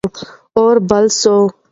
اور 0.59 0.75
بل 0.89 1.05
سو. 1.21 1.35